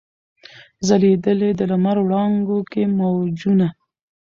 ځلېدل 0.87 1.39
یې 1.45 1.51
د 1.59 1.61
لمر 1.71 1.97
وړانګو 2.01 2.59
کي 2.71 2.83
موجونه 2.97 3.67